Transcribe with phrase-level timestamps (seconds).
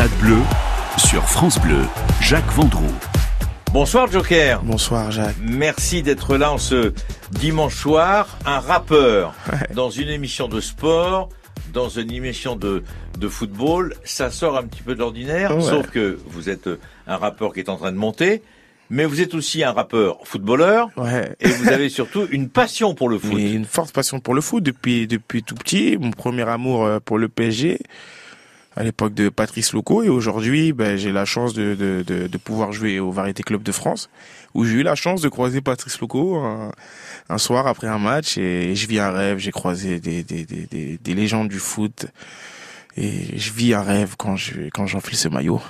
[0.00, 0.38] Stade Bleu
[0.96, 1.82] sur France Bleu,
[2.22, 2.94] Jacques Vendroux.
[3.70, 4.62] Bonsoir Joker.
[4.62, 5.36] Bonsoir Jacques.
[5.42, 6.94] Merci d'être là en ce
[7.32, 8.38] dimanche soir.
[8.46, 9.34] Un rappeur
[9.74, 11.28] dans une émission de sport,
[11.74, 12.82] dans une émission de,
[13.18, 13.94] de football.
[14.02, 15.60] Ça sort un petit peu de l'ordinaire, Ouais.
[15.62, 16.70] sauf que vous êtes
[17.06, 18.40] un rappeur qui est en train de monter.
[18.88, 20.88] Mais vous êtes aussi un rappeur footballeur.
[20.96, 21.36] Ouais.
[21.40, 23.34] Et vous avez surtout une passion pour le foot.
[23.34, 25.98] Mais une forte passion pour le foot depuis depuis tout petit.
[26.00, 27.80] Mon premier amour euh, pour le PSG
[28.76, 33.10] à l'époque de Patrice Loco et aujourd'hui, ben, j'ai la chance de, pouvoir jouer au
[33.10, 34.08] Variété Club de France
[34.54, 38.74] où j'ai eu la chance de croiser Patrice Loco un, soir après un match et
[38.74, 39.38] je vis un rêve.
[39.38, 42.06] J'ai croisé des, des légendes du foot
[42.96, 45.60] et je vis un rêve quand je quand j'enfile ce maillot.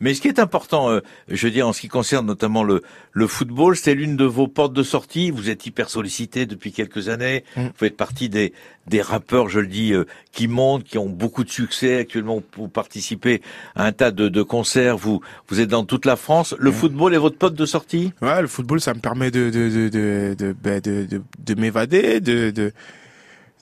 [0.00, 2.82] Mais ce qui est important, euh, je veux dire, en ce qui concerne notamment le,
[3.12, 5.30] le football, c'est l'une de vos portes de sortie.
[5.30, 7.44] Vous êtes hyper sollicité depuis quelques années.
[7.56, 7.62] Mm.
[7.62, 8.52] Vous faites partie des,
[8.86, 11.96] des rappeurs, je le dis, euh, qui montent, qui ont beaucoup de succès.
[11.96, 13.40] Actuellement, vous participez
[13.74, 14.98] à un tas de, de concerts.
[14.98, 16.54] Vous, vous êtes dans toute la France.
[16.58, 16.74] Le Mm.
[16.74, 18.12] football est votre pote de sortie?
[18.20, 21.60] Ouais, le football, ça me permet de de de de de ben, de, de, de
[21.60, 22.72] m'évader, de de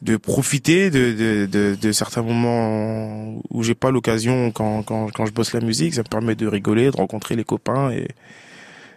[0.05, 5.27] de profiter de, de, de, de certains moments où j'ai pas l'occasion quand, quand, quand
[5.27, 5.95] je bosse la musique.
[5.95, 8.09] Ça me permet de rigoler, de rencontrer les copains et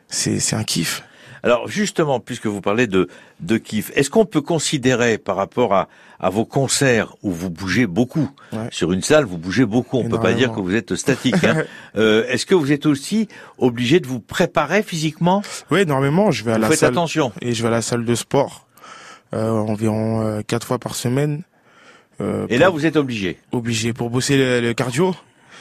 [0.10, 1.04] c'est, c'est un kiff.
[1.44, 3.08] Alors justement, puisque vous parlez de,
[3.40, 5.88] de kiff, est-ce qu'on peut considérer par rapport à,
[6.20, 8.68] à vos concerts où vous bougez beaucoup Ouais.
[8.72, 9.98] Sur une salle, vous bougez beaucoup.
[9.98, 11.42] On peut pas dire que vous êtes statique.
[11.44, 11.64] hein.
[11.96, 15.42] Euh, est-ce que vous êtes aussi obligé de vous préparer physiquement?
[15.72, 16.30] Oui, énormément.
[16.32, 17.32] Je vais à Vous la faites salle attention.
[17.42, 18.67] et je vais à la salle de sport
[19.34, 21.44] environ euh, quatre fois par semaine.
[22.22, 23.38] Euh, Et là, vous êtes obligé.
[23.52, 25.16] obligé pour bosser le, le cardio.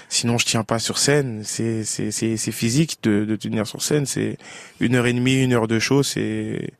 [0.09, 1.43] Sinon, je tiens pas sur scène.
[1.45, 4.07] C'est c'est c'est c'est physique de, de tenir sur scène.
[4.07, 4.39] C'est
[4.81, 6.03] une heure et demie, une heure de show.
[6.03, 6.71] C'est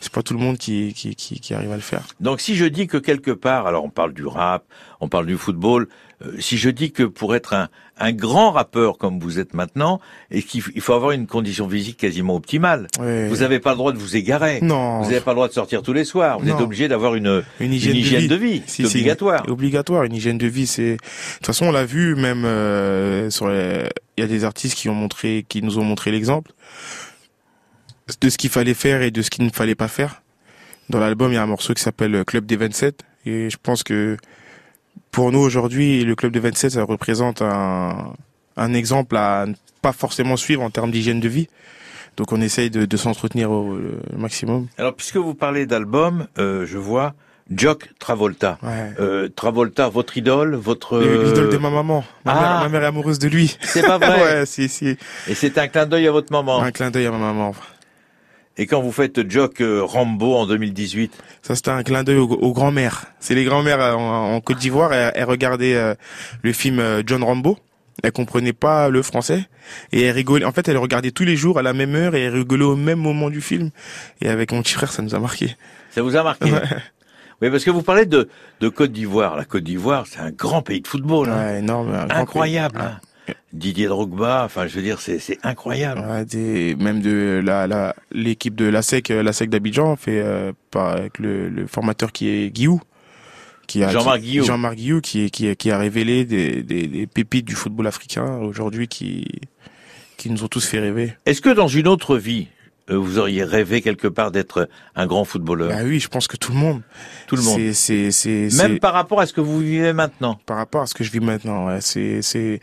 [0.00, 2.02] c'est pas tout le monde qui qui qui, qui arrive à le faire.
[2.20, 4.64] Donc si je dis que quelque part, alors on parle du rap,
[5.00, 5.88] on parle du football,
[6.24, 10.00] euh, si je dis que pour être un, un grand rappeur comme vous êtes maintenant,
[10.30, 13.28] et qu'il faut avoir une condition physique quasiment optimale, Ouais.
[13.28, 14.60] vous n'avez pas le droit de vous égarer.
[14.62, 16.38] non Vous n'avez pas le droit de sortir tous les soirs.
[16.38, 16.62] Vous êtes Non.
[16.64, 18.52] obligé d'avoir une, une hygiène, une hygiène de vie.
[18.60, 18.62] vie.
[18.66, 19.48] Si, c'est si, obligatoire.
[19.48, 20.04] Obligatoire.
[20.04, 20.66] Une hygiène de vie.
[20.66, 20.96] C'est de
[21.36, 23.88] toute façon on l'a vu même euh, sur les...
[24.16, 26.52] il y a des artistes qui ont montré qui nous ont montré l'exemple
[28.20, 30.22] de ce qu'il fallait faire et de ce qu'il ne fallait pas faire.
[30.88, 33.82] Dans l'album, il y a un morceau qui s'appelle Club des 27 et je pense
[33.82, 34.16] que
[35.10, 38.12] pour nous aujourd'hui, le Club des 27 ça représente un
[38.56, 41.48] un exemple à ne pas forcément suivre en termes d'hygiène de vie.
[42.16, 43.76] Donc on essaye de, de s'entretenir au
[44.16, 44.68] maximum.
[44.78, 47.14] Alors puisque vous parlez d'album, euh, je vois
[47.50, 48.58] Jock Travolta.
[48.62, 48.94] Ouais.
[48.98, 50.98] Euh, Travolta, votre idole, votre...
[50.98, 52.04] Le- L'idole de euh, ma maman.
[52.24, 52.40] Ma, ah.
[52.40, 53.56] mère, ma mère est amoureuse de lui.
[53.60, 54.22] C'est pas vrai.
[54.38, 54.96] ouais, si, si.
[55.28, 56.62] Et c'est un clin d'œil à votre maman.
[56.62, 57.54] Un clin d'œil à ma maman.
[58.58, 61.12] Et quand vous faites Jock euh, Rambo en 2018,
[61.42, 63.06] Ça, c'était un clin d'œil aux, aux grands-mères.
[63.20, 64.92] C'est les grands-mères euh, en, en Côte d'Ivoire.
[64.94, 65.94] Elles, elles regardaient euh,
[66.42, 67.58] le film John Rambo.
[68.02, 69.46] Elles comprenaient pas le français.
[69.92, 70.44] Et elles rigolaient.
[70.46, 72.76] En fait, elles regardaient tous les jours à la même heure et elles rigolaient au
[72.76, 73.70] même moment du film.
[74.22, 75.54] Et avec mon petit frère, ça nous a marqué.
[75.90, 76.50] ça vous a marqué
[77.42, 78.30] Oui, parce que vous parlez de,
[78.60, 79.36] de Côte d'Ivoire.
[79.36, 81.28] La Côte d'Ivoire, c'est un grand pays de football.
[81.28, 81.36] hein.
[81.46, 81.94] Ouais, énorme.
[82.08, 82.78] Incroyable.
[82.80, 82.98] hein.
[83.52, 86.00] Didier Drogba, enfin, je veux dire, c'est c'est incroyable.
[86.08, 90.52] Ouais, des, même de la la l'équipe de la SEC la SEC d'Abidjan fait euh,
[90.70, 92.80] par avec le, le formateur qui est Guillou
[93.66, 94.44] qui a Jean-Marc qui- Guillou.
[94.44, 98.88] Jean-Marc Guillou qui qui qui a révélé des, des des pépites du football africain aujourd'hui
[98.88, 99.26] qui
[100.16, 101.14] qui nous ont tous fait rêver.
[101.26, 102.48] Est-ce que dans une autre vie,
[102.90, 105.68] euh, vous auriez rêvé quelque part d'être un grand footballeur?
[105.68, 106.82] Bah oui, je pense que tout le monde.
[107.26, 107.58] Tout le monde.
[107.58, 110.38] C'est c'est c'est Même c'est- par rapport à ce que vous vivez maintenant?
[110.46, 111.66] par rapport à ce que je vis maintenant.
[111.66, 112.60] Ouais, c'est c'est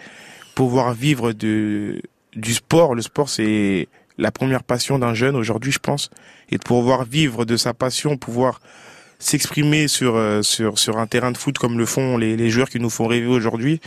[0.55, 2.01] pouvoir vivre de
[2.35, 2.95] du sport.
[2.95, 3.87] Le sport, c'est
[4.17, 6.09] la première passion d'un jeune aujourd'hui, je pense,
[6.49, 8.61] et de pouvoir vivre de sa passion, pouvoir
[9.19, 12.69] s'exprimer sur euh, sur sur un terrain de foot comme le font les les joueurs
[12.69, 13.79] qui nous font rêver aujourd'hui.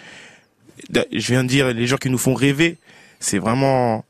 [0.91, 2.77] Je viens de dire les joueurs qui nous font rêver.
[3.21, 4.05] C'est vraiment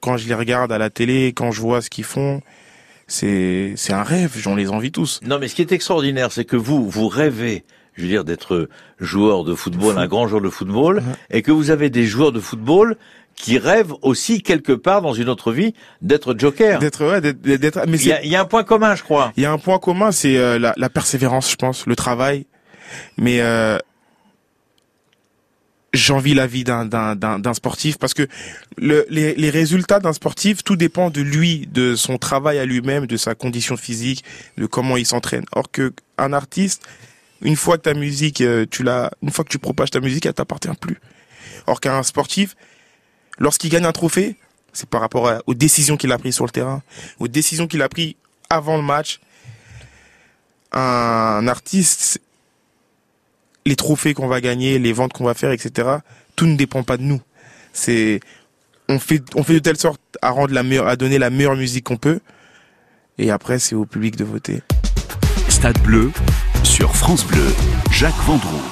[0.00, 2.42] quand je les regarde à la télé, quand je vois ce qu'ils font,
[3.06, 4.32] c'est c'est un rêve.
[4.36, 5.20] J'en les envie tous.
[5.22, 7.64] Non, mais ce qui est extraordinaire, c'est que vous, vous rêvez,
[7.94, 11.70] je veux dire, d'être joueur de football, un grand joueur de football, et que vous
[11.70, 12.96] avez des joueurs de football
[13.34, 16.78] qui rêvent aussi quelque part dans une autre vie d'être joker.
[16.78, 19.32] D'être ouais, d'être mais Il y, y a un point commun, je crois.
[19.36, 22.46] Il y a un point commun, c'est euh, la, la persévérance, je pense, le travail.
[23.16, 23.78] Mais euh,
[25.94, 28.26] j'envie la vie d'un d'un d'un d'un sportif parce que
[28.76, 33.06] le, les les résultats d'un sportif, tout dépend de lui, de son travail à lui-même,
[33.06, 34.24] de sa condition physique,
[34.58, 35.44] de comment il s'entraîne.
[35.52, 36.82] Or que un artiste,
[37.42, 40.26] une fois que ta musique, euh, tu l'as, une fois que tu propages ta musique,
[40.26, 40.98] elle t'appartient plus.
[41.66, 42.56] Or qu'un sportif,
[43.38, 44.36] lorsqu'il gagne un trophée,
[44.72, 46.82] c'est par rapport aux décisions qu'il a prises sur le terrain,
[47.18, 48.14] aux décisions qu'il a prises
[48.48, 49.20] avant le match.
[50.72, 52.20] Un artiste,
[53.66, 55.88] les trophées qu'on va gagner, les ventes qu'on va faire, etc.,
[56.36, 57.20] tout ne dépend pas de nous.
[57.72, 58.20] C'est
[58.88, 61.56] on fait on fait de telle sorte à rendre la meilleure, à donner la meilleure
[61.56, 62.20] musique qu'on peut.
[63.18, 64.62] Et après, c'est au public de voter.
[65.48, 66.10] Stade Bleu
[66.64, 67.46] sur France Bleu.
[67.90, 68.62] Jacques Vendroux.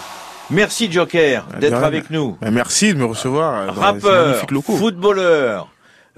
[0.51, 2.37] Merci Joker Bah, d'être avec nous.
[2.41, 3.67] Bah, merci de me recevoir.
[3.67, 4.77] dans Rappeur, magnifiques locaux.
[4.77, 5.69] footballeur,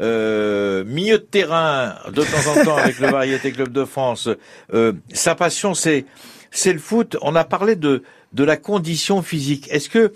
[0.01, 4.29] euh, milieu de terrain de temps en temps avec le Variété Club de France.
[4.73, 6.07] Euh, sa passion, c'est
[6.51, 7.17] c'est le foot.
[7.23, 8.03] On a parlé de
[8.33, 9.69] de la condition physique.
[9.71, 10.13] Est-ce que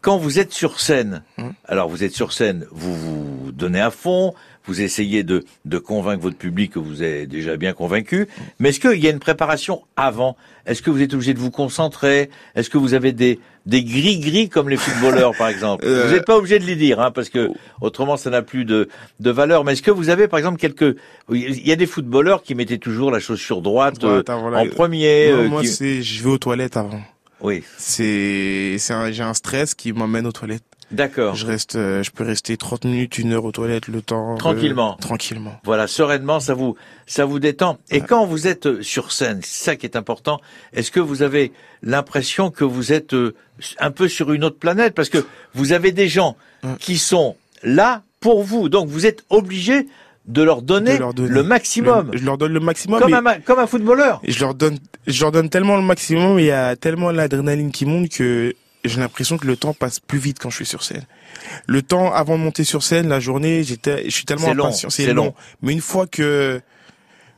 [0.00, 1.52] quand vous êtes sur scène, Hum.
[1.66, 4.34] alors vous êtes sur scène, vous vous donnez à fond,
[4.66, 8.28] vous essayez de de convaincre votre public que vous êtes déjà bien convaincu,
[8.58, 10.36] mais est-ce qu'il y a une préparation avant?
[10.66, 12.30] Est-ce que vous êtes obligé de vous concentrer?
[12.56, 15.84] Est-ce que vous avez des des gris-gris comme les footballeurs par exemple?
[15.86, 18.64] Euh, Vous n'êtes pas obligé de les dire, hein, parce que autrement ça n'a plus
[18.64, 18.88] de
[19.20, 19.64] de valeur.
[19.64, 20.96] Mais est-ce que vous avez par exemple quelques
[21.32, 24.66] Il y a des footballeurs qui mettaient toujours la chaussure droite, euh, Droite la- en
[24.68, 25.30] premier.
[25.32, 27.00] Non, euh, moi, qui- c'est je vais aux toilettes avant.
[27.40, 30.64] Oui, C'est c'est un- j'ai un stress qui m'emmène aux toilettes.
[30.90, 31.34] D'accord.
[31.34, 34.34] Je reste, euh, je peux rester 30 minutes, une heure aux toilettes, le temps.
[34.34, 34.96] de- Tranquillement.
[35.00, 35.60] tranquillement.
[35.64, 37.78] Voilà, sereinement, ça vous, ça vous détend.
[37.90, 40.40] Et quand vous êtes euh, sur scène, c'est ça qui est important.
[40.72, 41.52] Est-ce que vous avez
[41.82, 43.34] l'impression que vous êtes euh,
[43.78, 44.94] un peu sur une autre planète?
[44.94, 45.24] Parce que
[45.54, 46.76] vous avez des gens Hum.
[46.78, 49.86] qui sont là pour vous, donc vous êtes obligé
[50.26, 52.98] de leur donner, De leur donner le maximum, Le- je leur donne le maximum.
[52.98, 54.20] comme un comme un footballeur.
[54.26, 57.84] je leur donne, je leur donne tellement le maximum, il y a tellement l'adrénaline qui
[57.86, 58.54] monte que
[58.88, 61.04] j'ai l'impression que le temps passe plus vite quand je suis sur scène.
[61.66, 64.90] Le temps avant de monter sur scène, la journée, j'étais, je suis tellement long, impatient.
[64.90, 65.34] c'est long.
[65.62, 66.60] Mais une fois que,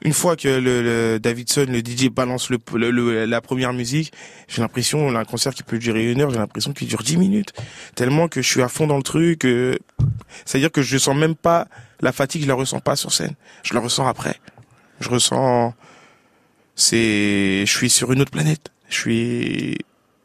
[0.02, 4.12] une fois que le, le Davidson, le DJ balance le, le- le- la première musique,
[4.46, 7.02] j'ai l'impression, on a un concert qui peut durer une heure, j'ai l'impression qu'il dure
[7.02, 7.52] dix minutes.
[7.96, 9.76] Tellement que je suis à fond dans le truc, euh,
[10.44, 11.66] c'est-à-dire que je sens même pas
[12.00, 13.34] la fatigue, je la ressens pas sur scène.
[13.64, 14.36] Je la ressens après.
[15.00, 15.74] Je ressens,
[16.76, 18.70] c'est, je suis sur une autre planète.
[18.88, 19.78] Je suis,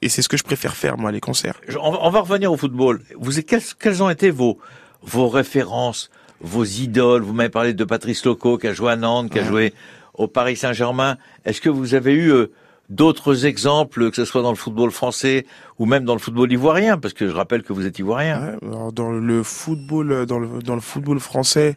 [0.03, 1.59] et c'est ce que je préfère faire, moi, les concerts.
[1.81, 3.01] On, va- revenir au football.
[3.19, 4.57] Vous, quelles, quelles ont été vos,
[5.01, 6.09] vos références,
[6.41, 7.21] vos idoles?
[7.23, 9.47] Vous m'avez parlé de Patrice Loco qui a joué à Nantes, qui a Ouais.
[9.47, 9.73] joué
[10.13, 11.17] au Paris Saint-Germain.
[11.45, 12.51] Est-ce que vous avez eu euh,
[12.89, 15.45] d'autres exemples, que ce soit dans le football français
[15.79, 16.97] ou même dans le football ivoirien?
[16.97, 18.39] Parce que je rappelle que vous êtes ivoirien.
[18.61, 21.75] Ouais, alors dans le football, dans le, dans le football français,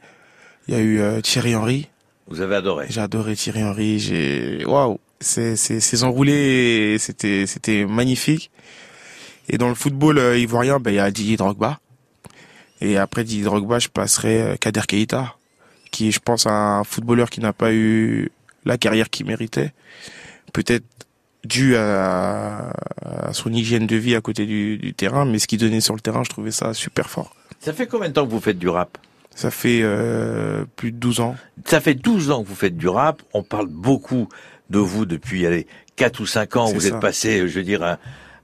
[0.68, 1.88] il y a eu euh, Thierry Henry.
[2.28, 2.86] Vous avez adoré.
[2.90, 4.00] J'ai adoré Thierry Henry.
[4.00, 8.50] J'ai, waouh, c'est, c'est, ces enroulés, c'était, c'était magnifique.
[9.48, 11.80] Et dans le football euh, ivoirien, ben, il y a Didier Drogba.
[12.80, 15.36] Et après Didier Drogba, je passerai euh, Kader Keita,
[15.90, 18.30] qui est, je pense, un footballeur qui n'a pas eu
[18.64, 19.72] la carrière qu'il méritait.
[20.52, 20.84] Peut-être
[21.44, 22.72] dû à,
[23.02, 25.94] à son hygiène de vie à côté du, du terrain, mais ce qu'il donnait sur
[25.94, 27.34] le terrain, je trouvais ça super fort.
[27.60, 28.98] Ça fait combien de temps que vous faites du rap?
[29.36, 31.36] Ça fait euh, plus de 12 ans.
[31.66, 33.22] Ça fait 12 ans que vous faites du rap.
[33.34, 34.28] On parle beaucoup
[34.70, 35.66] de vous depuis allez,
[35.96, 36.66] 4 ou 5 ans.
[36.72, 36.88] Vous ça.
[36.88, 37.98] êtes passé, je veux dire, à,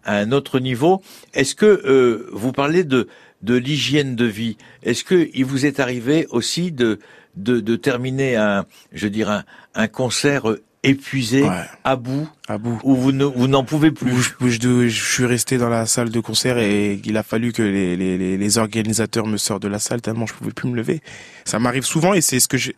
[0.04, 1.02] à un autre niveau.
[1.34, 3.08] Est-ce que euh, vous parlez de,
[3.42, 4.56] de l'hygiène de vie?
[4.82, 6.98] Est-ce que il vous est arrivé aussi de,
[7.36, 11.48] de, de terminer un, je veux dire, un, un concert euh, épuisé, Ouais.
[11.84, 12.80] à bout, À bout.
[12.82, 14.20] où vous ne, vous n'en pouvez Où plus?
[14.22, 17.52] Je, où je je suis resté dans la salle de concert et il a fallu
[17.52, 20.69] que les, les, les, les organisateurs me sortent de la salle tellement je pouvais plus
[20.69, 21.00] me lever.
[21.44, 22.72] Ça m'arrive souvent et c'est ce que je,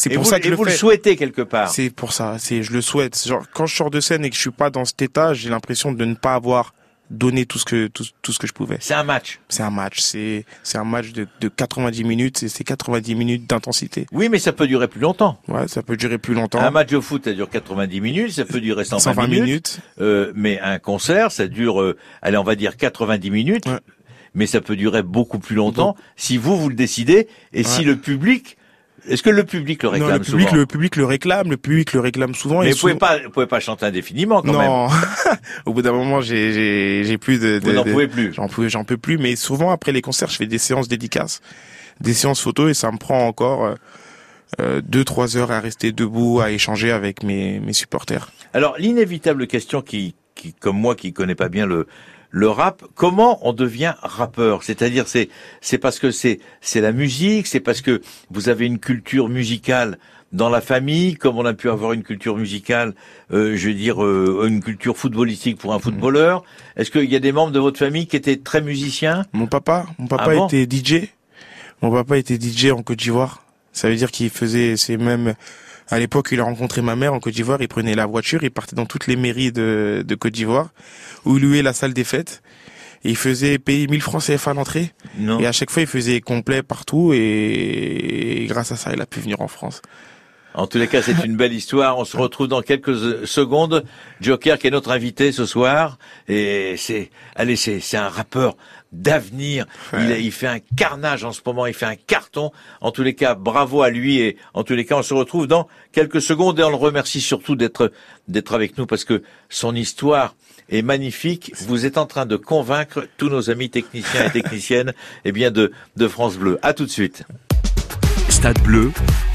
[0.00, 1.70] c'est pour vous, ça que et je vous le souhaitez quelque part.
[1.70, 3.20] C'est pour ça, c'est, je le souhaite.
[3.26, 5.50] Genre, quand je sors de scène et que je suis pas dans cet état, j'ai
[5.50, 6.74] l'impression de ne pas avoir
[7.10, 8.76] donné tout ce que, tout, tout ce que je pouvais.
[8.78, 9.40] C'est un match.
[9.48, 14.06] C'est un match, c'est, c'est un match de, de 90 minutes c'est 90 minutes d'intensité.
[14.12, 15.40] Oui, mais ça peut durer plus longtemps.
[15.48, 16.60] Ouais, ça peut durer plus longtemps.
[16.60, 19.42] Un match de foot, ça dure 90 minutes, ça peut durer 120, 120 minutes.
[19.44, 19.80] minutes.
[20.00, 23.80] Euh, mais un concert, ça dure, euh, allez, on va dire 90 minutes, Ouais.
[24.34, 27.96] mais ça peut durer beaucoup plus longtemps si vous, vous le décidez et si le
[27.96, 28.56] public,
[29.08, 31.56] est-ce que le public le Non, réclame le public, souvent le public le réclame, le
[31.56, 32.60] public le réclame souvent.
[32.60, 34.66] Mais et vous pouvez souvent- pas, vous pouvez pas chanter indéfiniment quand même.
[34.70, 34.88] non,
[35.66, 37.60] au bout d'un moment, j'ai j'ai j'ai plus de.
[37.62, 38.32] Vous de- n'en de- pouvez plus.
[38.34, 39.18] J'en peux j'en peux plus.
[39.18, 41.40] Mais souvent après les concerts, je fais des séances dédicaces,
[42.00, 43.74] des séances photos et ça me prend encore euh,
[44.60, 48.30] euh, deux trois heures à rester debout, à échanger avec mes mes supporters.
[48.52, 51.86] Alors, l'inévitable question qui, qui, comme moi, qui connais pas bien le,
[52.30, 54.62] le rap, comment on devient rappeur?
[54.62, 55.28] C'est-à-dire, c'est,
[55.60, 59.98] c'est parce que c'est, c'est la musique, c'est parce que vous avez une culture musicale
[60.32, 62.94] dans la famille, comme on a pu avoir une culture musicale,
[63.32, 65.80] euh, je veux dire, euh, une culture footballistique pour un Mmh.
[65.80, 66.44] footballeur.
[66.76, 69.24] Est-ce qu'il y a des membres de votre famille qui étaient très musiciens?
[69.32, 70.46] Mon papa, mon papa Ah bon?
[70.46, 71.08] était DJ.
[71.82, 73.42] Mon papa était DJ en Côte d'Ivoire.
[73.72, 75.34] Ça veut dire qu'il faisait, c'est même
[75.90, 77.60] à l'époque il a rencontré ma mère en Côte d'Ivoire.
[77.60, 80.70] Il prenait la voiture, il partait dans toutes les mairies de, de Côte d'Ivoire
[81.24, 82.42] où il louait la salle des fêtes.
[83.02, 84.92] Et il faisait payer 1000 francs CFA à l'entrée.
[85.40, 89.20] Et à chaque fois, il faisait complet partout et, grâce à ça, il a pu
[89.20, 89.80] venir en France.
[90.54, 91.98] En tous les cas, c'est une belle histoire.
[91.98, 93.84] On se retrouve dans quelques secondes.
[94.20, 98.56] Joker, qui est notre invité ce soir, et c'est, allez, c'est, c'est un rappeur
[98.92, 99.66] d'avenir.
[99.92, 102.50] Il, il, fait un carnage en ce moment, il fait un carton.
[102.80, 105.46] En tous les cas, bravo à lui et en tous les cas, on se retrouve
[105.46, 107.92] dans quelques secondes et on le remercie surtout d'être
[108.26, 110.34] d'être avec nous parce que son histoire
[110.68, 111.52] est magnifique.
[111.66, 114.92] Vous êtes en train de convaincre tous nos amis techniciens et techniciennes
[115.24, 116.58] eh bien de, de France Bleu.
[116.62, 117.24] À tout de suite.
[118.28, 118.92] Stade Bleu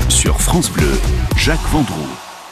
[0.09, 0.91] sur France Bleu.
[1.37, 2.07] Jacques Vendroux.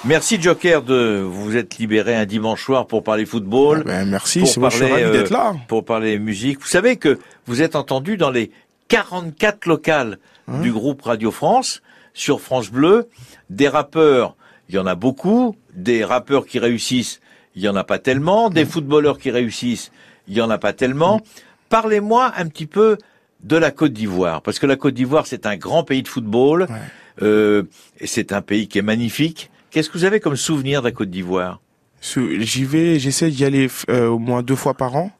[0.05, 3.83] Merci Joker de vous être libéré un dimanche soir pour parler football.
[3.85, 5.55] Ah ben, merci, c'est moi je suis ravi d'être là.
[5.67, 6.59] Pour parler musique.
[6.59, 8.51] Vous savez que vous êtes entendu dans les
[8.89, 10.17] 44 locales
[10.47, 11.81] hein du groupe Radio France
[12.13, 13.07] sur France Bleu.
[13.49, 14.35] Des rappeurs,
[14.69, 15.55] il y en a beaucoup.
[15.73, 17.21] Des rappeurs qui réussissent,
[17.55, 18.49] il y en a pas tellement.
[18.49, 19.91] Des footballeurs qui réussissent,
[20.27, 21.21] il y en a pas tellement.
[21.69, 22.97] Parlez-moi un petit peu
[23.43, 26.63] de la Côte d'Ivoire, parce que la Côte d'Ivoire c'est un grand pays de football.
[26.63, 26.77] Ouais.
[27.21, 27.63] Euh,
[28.03, 29.51] c'est un pays qui est magnifique.
[29.71, 31.59] Qu'est-ce que vous avez comme souvenir de la Côte d'Ivoire?
[32.03, 35.11] J'y vais, j'essaie d'y aller euh, au moins deux fois par an.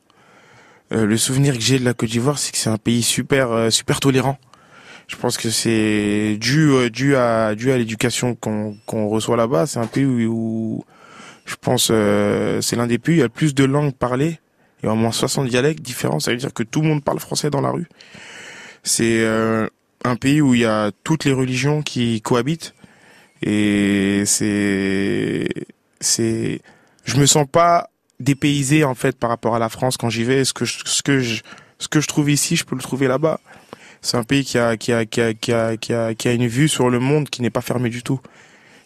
[0.92, 3.52] Euh, le souvenir que j'ai de la Côte d'Ivoire, c'est que c'est un pays super,
[3.52, 4.38] euh, super tolérant.
[5.08, 9.66] Je pense que c'est dû, dû à, dû à l'éducation qu'on qu'on reçoit là-bas.
[9.66, 10.86] C'est un pays où, où
[11.46, 14.40] je pense, c'est l'un des pays où il y a le plus de langues parlées.
[14.82, 16.20] Il y a au moins 60 dialectes différents.
[16.20, 17.88] Ça veut dire que tout le monde parle français dans la rue.
[18.84, 19.26] C'est
[20.04, 22.74] un pays où il y a toutes les religions qui cohabitent.
[23.42, 25.48] Et c'est
[26.00, 26.62] c'est
[27.06, 30.46] je me sens pas dépaysé en fait par rapport à la France quand j'y vais.
[30.46, 31.42] Ce que je, ce que je
[31.80, 33.40] ce que je trouve ici je peux le trouver là-bas.
[34.02, 36.32] C'est un pays qui a qui a qui a qui a qui a qui a
[36.34, 38.20] une vue sur le monde qui n'est pas fermée du tout.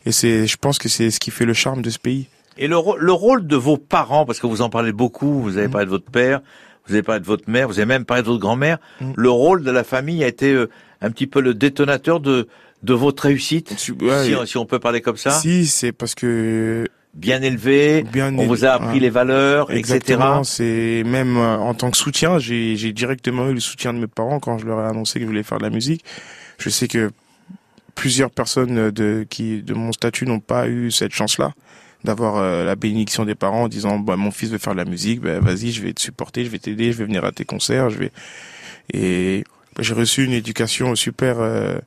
[0.05, 2.27] Et c'est je pense que c'est ce qui fait le charme de ce pays.
[2.59, 5.67] Et le, le rôle de vos parents parce que vous en parlez beaucoup vous avez
[5.67, 5.71] Mm.
[5.71, 6.41] parlé de votre père
[6.87, 9.11] vous avez parlé de votre mère vous avez même parlé de votre grand-mère Mm.
[9.15, 10.67] le rôle de la famille a été euh,
[11.01, 12.47] un petit peu le détonateur de
[12.83, 16.87] de votre réussite Ouais, si, si on peut parler comme ça si c'est parce que
[17.13, 18.99] bien élevé bien on vous a appris ouais.
[18.99, 23.53] les valeurs etc Exactement, c'est même euh, en tant que soutien, j'ai j'ai directement eu
[23.55, 25.63] le soutien de mes parents quand je leur ai annoncé que je voulais faire de
[25.63, 26.05] la musique.
[26.59, 27.11] Je sais que
[27.95, 31.53] plusieurs personnes de qui de mon statut n'ont pas eu cette chance-là
[32.03, 34.85] d'avoir euh, la bénédiction des parents en disant bah mon fils veut faire de la
[34.85, 37.43] musique, bah, vas-y, je vais te supporter, je vais t'aider, je vais venir à tes
[37.43, 38.11] concerts, je vais
[38.93, 39.43] et
[39.79, 41.77] j'ai reçu une éducation super euh,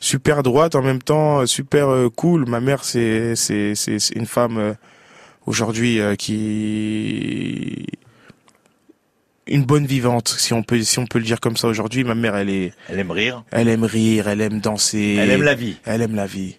[0.00, 2.48] super droite en même temps super euh, cool.
[2.48, 4.74] Ma mère c'est c'est c'est une femme euh,
[5.46, 7.86] aujourd'hui euh, qui
[9.46, 12.04] une bonne vivante si on peut si on peut le dire comme ça aujourd'hui.
[12.04, 13.44] Ma mère elle est elle aime rire.
[13.50, 15.16] Elle aime rire elle aime danser.
[15.18, 15.76] Elle aime la vie.
[15.84, 16.58] Elle aime la vie.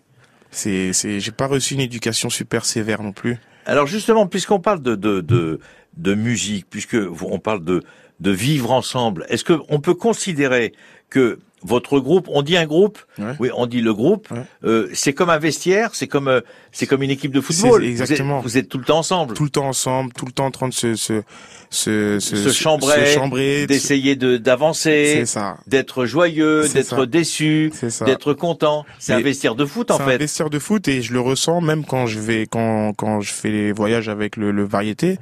[0.52, 3.38] C'est c'est j'ai pas reçu une éducation super sévère non plus.
[3.66, 5.60] Alors justement, puisqu'on parle de, de, de,
[5.96, 7.84] de musique, puisque on parle de,
[8.22, 10.74] de vivre ensemble, est-ce que on peut considérer
[11.10, 13.34] que votre groupe, on dit un groupe, Ouais.
[13.40, 14.42] oui, on dit le groupe, Ouais.
[14.64, 17.84] euh, c'est comme un vestiaire, c'est comme euh, c'est comme une équipe de football.
[17.86, 18.40] Exactement.
[18.40, 20.46] Vous êtes, vous êtes tout le temps ensemble, tout le temps ensemble tout le temps
[20.48, 21.22] en train de se se
[21.70, 25.24] se se chambrer, se chambrer de- d'essayer de d'avancer,
[25.68, 27.72] d'être joyeux, d'être déçu,
[28.06, 28.86] d'être content.
[29.00, 30.18] C'est un vestiaire de foot en C'est un fait.
[30.18, 33.50] vestiaire de foot et je le ressens même quand je vais quand quand je fais
[33.52, 35.18] les voyages avec le, le variété,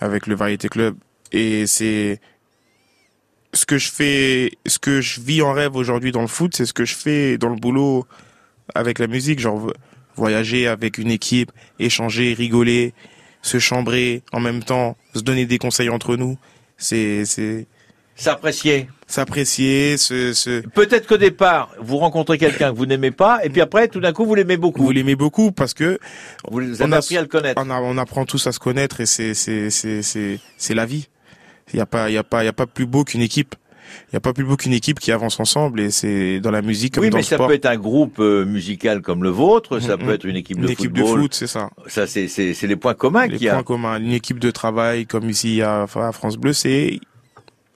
[0.00, 0.94] avec le variété club
[1.32, 2.20] et c'est
[3.52, 6.66] ce que je fais, ce que je vis en rêve aujourd'hui dans le foot, c'est
[6.66, 8.06] ce que je fais dans le boulot
[8.74, 9.72] avec la musique, genre vo-
[10.16, 12.94] voyager avec une équipe, échanger, rigoler,
[13.42, 16.36] se chambrer en même temps, se donner des conseils entre nous.
[16.76, 17.66] C'est c'est
[18.16, 18.86] S'apprécier.
[19.06, 23.62] s'apprécier, se, se Peut-être qu'au départ, vous rencontrez quelqu'un que vous n'aimez pas, et puis
[23.62, 24.82] après, tout d'un coup, vous l'aimez beaucoup.
[24.82, 25.98] vous l'aimez beaucoup parce que
[26.50, 27.62] Vous vous On avez a- appris à le connaître.
[27.64, 30.84] on, a- on apprend tous à se connaître et c'est c'est c'est c'est c'est la
[30.84, 31.08] vie.
[31.72, 33.22] Il y a pas il y a pas il y a pas plus beau qu'une
[33.22, 33.54] équipe.
[34.10, 36.62] Il y a pas plus beau qu'une équipe qui avance ensemble et c'est dans la
[36.62, 39.80] musique comme Oui, dans mais ça peut être un groupe euh, musical comme le vôtre,
[39.80, 40.04] ça Mhm.
[40.06, 41.16] peut être une équipe une de équipe football.
[41.16, 41.70] de foot, c'est ça.
[41.88, 43.54] Ça, c'est c'est les points communs Les qu'il y a.
[43.54, 47.00] points communs, une équipe de travail comme ici à, à France Bleu, c'est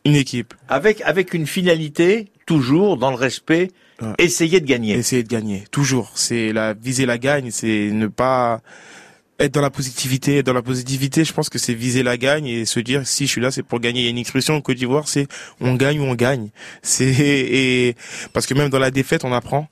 [0.05, 0.55] une équipe.
[0.69, 3.71] Avec avec une finalité toujours dans le respect,
[4.01, 4.09] Ouais.
[4.19, 4.95] essayer de gagner.
[4.95, 6.11] Essayer de gagner, toujours.
[6.17, 8.61] C'est la viser la gagne, c'est ne pas
[9.39, 10.43] être dans la positivité.
[10.43, 13.31] Dans la positivité, je pense que c'est viser la gagne et se dire si je
[13.33, 14.01] suis là, c'est pour gagner.
[14.01, 15.27] Il y a une expression en Côte d'Ivoire, c'est
[15.61, 16.51] on gagne ou on gagne.
[16.83, 17.97] C'est et
[18.33, 19.69] parce que même dans la défaite, on apprend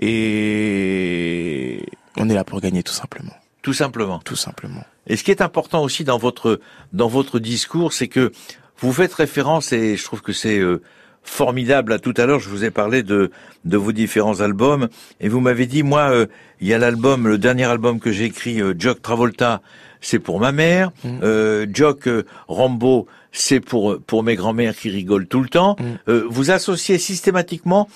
[0.00, 1.84] et
[2.16, 4.18] on est là pour gagner tout simplement, Tout simplement.
[4.20, 4.84] tout simplement.
[5.06, 6.60] Et ce qui est important aussi dans votre
[6.92, 8.32] dans votre discours, c'est que
[8.78, 10.82] vous faites référence et je trouve que c'est euh,
[11.22, 11.92] formidable.
[11.92, 13.30] À tout à l'heure, je vous ai parlé de
[13.64, 14.88] de vos différents albums
[15.20, 16.26] et vous m'avez dit moi euh,
[16.60, 19.62] il y a l'album le dernier album que j'ai écrit euh, Jock Travolta,
[20.00, 21.18] c'est pour ma mère, Mm.
[21.22, 25.76] euh, Jock euh, Rambo, c'est pour pour mes grands-mères qui rigolent tout le temps.
[25.78, 25.84] Mm.
[26.10, 27.88] Euh, vous associez systématiquement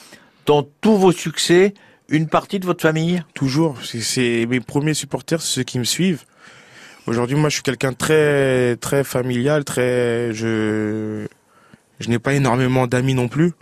[0.46, 1.74] dans tous vos succès
[2.08, 3.24] une partie de votre famille?
[3.34, 3.76] Toujours.
[3.82, 6.22] C'est mes premiers supporters, ceux qui me suivent.
[7.08, 11.26] Aujourd'hui, moi, je suis quelqu'un très, très familial, très, je,
[12.00, 13.52] je n'ai pas énormément d'amis non plus.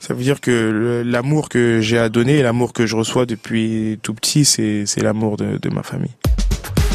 [0.00, 4.14] Ça veut dire que l'amour que j'ai à donner, l'amour que je reçois depuis tout
[4.14, 6.14] petit, c'est, c'est l'amour de, de ma famille.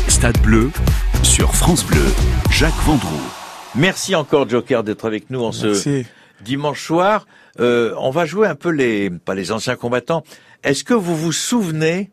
[0.07, 0.71] Stade Bleu
[1.23, 2.05] sur France Bleu.
[2.51, 3.21] Jacques Vendroux.
[3.75, 6.03] Merci encore Joker d'être avec nous en ce
[6.41, 7.27] dimanche soir.
[7.59, 10.23] Euh, on va jouer un peu les pas les anciens combattants.
[10.63, 12.11] Est-ce que vous vous souvenez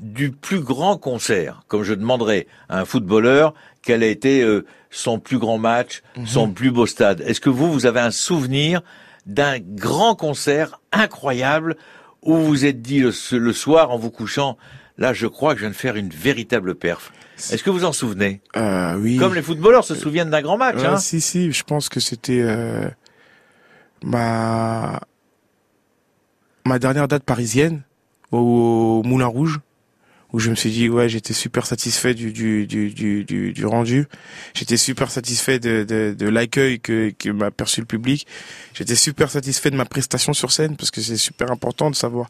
[0.00, 5.18] du plus grand concert Comme je demanderais à un footballeur quel a été euh, son
[5.18, 6.26] plus grand match, mhm.
[6.26, 7.22] son plus beau stade.
[7.22, 8.82] Est-ce que vous vous avez un souvenir
[9.26, 11.76] d'un grand concert incroyable
[12.22, 14.58] où vous vous êtes dit le soir en vous couchant
[15.00, 17.10] Là, je crois que je viens de faire une véritable perf.
[17.50, 18.42] Est-ce que vous en souvenez?
[18.56, 19.16] Euh, Oui.
[19.16, 20.76] Comme les footballeurs se souviennent d'un grand match.
[20.78, 21.52] Euh, hein si, si.
[21.52, 22.86] Je pense que c'était euh,
[24.04, 25.00] ma
[26.66, 27.82] ma dernière date parisienne
[28.30, 29.60] au Moulin Rouge
[30.32, 34.06] où je me suis dit ouais j'étais super satisfait du du du du, du, rendu.
[34.54, 38.26] J'étais super satisfait de de, de l'accueil que que m'a perçu le public.
[38.74, 42.28] J'étais super satisfait de ma prestation sur scène parce que c'est super important de savoir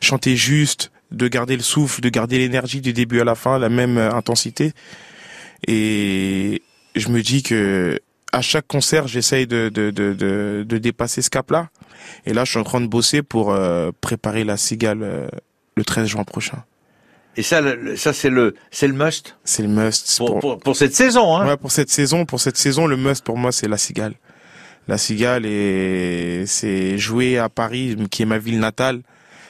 [0.00, 3.68] chanter juste de garder le souffle de garder l'énergie du début à la fin la
[3.68, 4.72] même euh, intensité.
[5.68, 6.62] Et
[6.96, 8.00] je me dis que
[8.32, 11.68] à chaque concert j'essaye de de, de de de dépasser ce cap là
[12.24, 15.28] et là je suis en train de bosser pour euh, préparer la cigale euh,
[15.76, 16.64] le 13 juin prochain
[17.36, 17.62] et ça,
[17.96, 19.36] ça c'est le, c'est le must.
[19.44, 21.36] C'est le must pour, pour, pour, cette saison.
[21.36, 21.46] Hein.
[21.46, 24.14] Ouais, pour cette saison, pour cette saison, le must pour moi c'est la Cigale.
[24.88, 29.02] La Cigale et c'est jouer à Paris, qui est ma ville natale.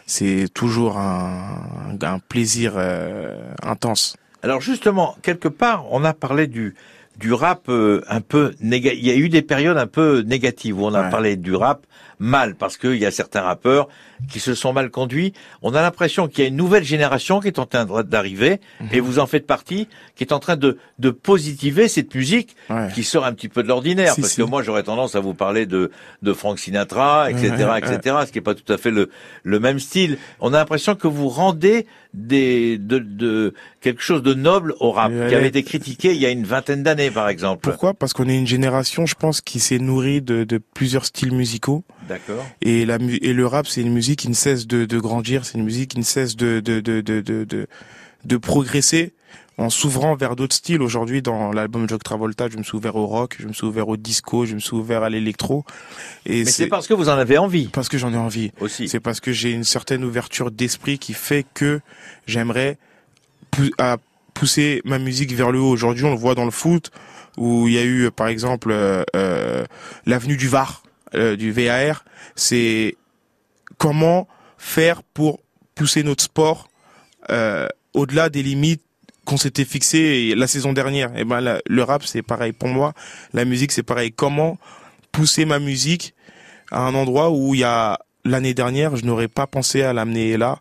[0.06, 4.16] C'est toujours un, un plaisir euh, intense.
[4.42, 6.74] Alors justement, quelque part, on a parlé du
[7.18, 8.98] du rap euh, un peu négatif.
[9.02, 11.86] Il y a eu des périodes un peu négatives où on a parlé du rap
[12.18, 13.88] mal parce qu'il y a certains rappeurs
[14.30, 15.32] qui se sont mal conduits.
[15.60, 18.88] On a l'impression qu'il y a une nouvelle génération qui est en train d'arriver mhm.
[18.92, 22.56] et vous en faites partie, qui est en train de, de positiver cette musique
[22.94, 24.14] qui sort un petit peu de l'ordinaire.
[24.16, 25.90] parce que moi, j'aurais tendance à vous parler de,
[26.22, 29.10] de Frank Sinatra, etc., etc., ce qui est pas tout à fait le,
[29.42, 30.18] le même style.
[30.40, 35.10] On a l'impression que vous rendez des, de, de quelque chose de noble au rap,
[35.10, 37.62] qui avait été critiqué il y a une vingtaine d'années, par exemple.
[37.62, 37.94] Pourquoi?
[37.94, 41.84] Parce qu'on est une génération, je pense, qui s'est nourrie de, de plusieurs styles musicaux.
[42.08, 42.44] D'accord.
[42.60, 45.58] Et, la, et le rap, c'est une musique qui ne cesse de, de grandir, c'est
[45.58, 47.66] une musique qui ne cesse de, de, de, de, de,
[48.24, 49.14] de progresser
[49.58, 50.82] en s'ouvrant vers d'autres styles.
[50.82, 53.88] Aujourd'hui, dans l'album Jock Travolta, je me suis ouvert au rock, je me suis ouvert
[53.88, 55.64] au disco, je me suis ouvert à l'électro.
[56.26, 57.68] Et c'est parce que vous en avez envie.
[57.68, 58.52] Parce que j'en ai envie.
[58.60, 58.88] Aussi.
[58.88, 61.80] C'est parce que j'ai une certaine ouverture d'esprit qui fait que
[62.26, 62.78] j'aimerais
[64.34, 65.70] pousser ma musique vers le haut.
[65.70, 66.90] Aujourd'hui, on le voit dans le foot,
[67.36, 69.64] où il y a eu, par exemple, euh, euh
[70.06, 70.82] l'avenue du Var,
[71.14, 72.04] euh, du VAR.
[72.34, 72.96] C'est
[73.76, 75.40] comment faire pour
[75.74, 76.68] pousser notre sport
[77.94, 78.82] au-delà des limites
[79.24, 81.10] qu'on s'était fixées la saison dernière.
[81.16, 82.92] Et eh ben le rap c'est pareil pour moi,
[83.32, 84.12] la musique c'est pareil.
[84.12, 84.58] Comment
[85.12, 86.14] pousser ma musique
[86.70, 90.36] à un endroit où il y a l'année dernière je n'aurais pas pensé à l'amener
[90.36, 90.58] là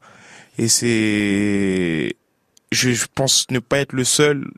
[0.58, 2.16] et c'est
[2.72, 4.52] je pense ne pas être le seul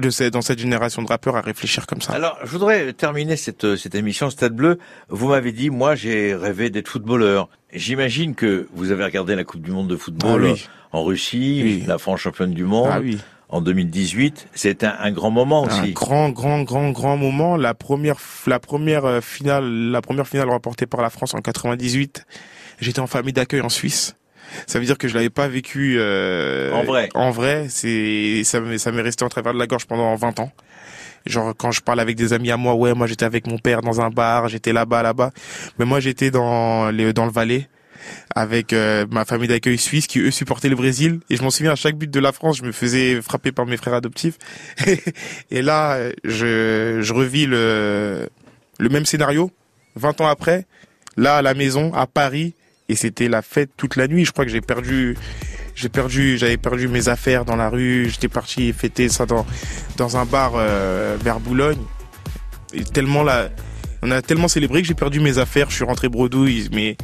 [0.00, 2.12] de dans cette génération de rappeurs à réfléchir comme ça.
[2.12, 4.78] Alors, je voudrais terminer cette, cette émission Stade Bleu.
[5.08, 7.48] Vous m'avez dit, moi, j'ai rêvé d'être footballeur.
[7.72, 11.98] J'imagine que vous avez regardé la Coupe du Monde de football ah en Russie, la
[11.98, 12.88] France championne du monde.
[12.90, 13.00] Ah
[13.52, 15.80] en 2018, c'était un, grand moment aussi.
[15.80, 17.56] Un grand, grand, grand, grand moment.
[17.56, 22.26] La première, la première euh, finale, la première finale remportée par la France en 98.
[22.78, 24.14] J'étais en famille d'accueil en Suisse
[24.66, 27.08] ça veut dire que je l'avais pas vécu euh, en vrai.
[27.14, 30.52] En vrai, c'est ça ça m'est resté en travers de la gorge pendant 20 ans.
[31.26, 33.82] Genre quand je parle avec des amis à moi, ouais, moi j'étais avec mon père
[33.82, 35.32] dans un bar, j'étais là-bas, là-bas.
[35.78, 37.68] Mais moi j'étais dans les dans le Valais
[38.34, 41.72] avec euh, ma famille d'accueil suisse qui eux supportaient le Brésil et je m'en souviens
[41.72, 44.38] à chaque but de la France je me faisais frapper par mes frères adoptifs
[45.50, 48.28] et là je je revis le
[48.78, 49.50] le même scénario
[49.96, 50.66] 20 ans après
[51.18, 52.54] là à la maison à Paris
[52.90, 54.24] et c'était la fête toute la nuit.
[54.24, 55.16] Je crois que j'ai perdu,
[55.76, 58.08] j'ai perdu, j'avais perdu mes affaires dans la rue.
[58.10, 59.46] J'étais parti fêter ça dans
[59.96, 61.78] dans un bar euh, vers Boulogne.
[62.72, 63.48] Et tellement là,
[64.02, 65.70] on a tellement célébré que j'ai perdu mes affaires.
[65.70, 66.96] Je suis rentré bredouille, mais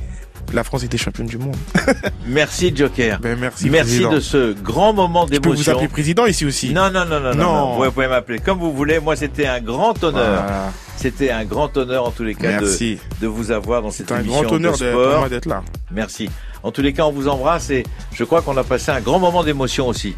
[0.53, 1.57] la France était championne du monde.
[2.27, 3.21] merci Joker.
[3.21, 3.71] Ben, merci.
[3.71, 5.53] Merci de ce grand moment d'émotion.
[5.53, 6.73] Je peux vous appeler président ici aussi.
[6.73, 7.85] Non non non non non.
[7.85, 8.99] Vous pouvez m'appeler comme vous voulez.
[8.99, 10.73] Moi c'était un grand honneur.
[10.97, 14.33] C'était un grand honneur en tous les cas de, de, vous avoir dans cette émission.
[14.33, 15.63] C'est un grand honneur d'être là.
[15.91, 16.29] Merci.
[16.63, 19.19] En tous les cas, on vous embrasse et je crois qu'on a passé un grand
[19.19, 20.15] moment d'émotion aussi.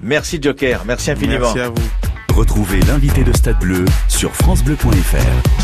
[0.00, 1.52] Merci Joker, merci infiniment.
[1.54, 1.88] Merci à vous.
[2.34, 5.63] Retrouvez l'invité de Stade Bleu sur francebleu.fr.